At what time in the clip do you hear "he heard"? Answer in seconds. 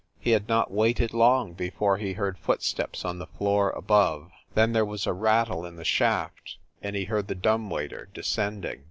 1.99-2.39, 6.95-7.27